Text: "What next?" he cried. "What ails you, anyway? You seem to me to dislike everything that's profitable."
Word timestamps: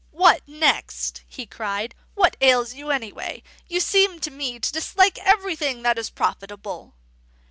"What 0.09 0.41
next?" 0.47 1.21
he 1.27 1.45
cried. 1.45 1.93
"What 2.15 2.35
ails 2.41 2.73
you, 2.73 2.89
anyway? 2.89 3.43
You 3.67 3.79
seem 3.79 4.17
to 4.21 4.31
me 4.31 4.57
to 4.59 4.73
dislike 4.73 5.19
everything 5.19 5.83
that's 5.83 6.09
profitable." 6.09 6.95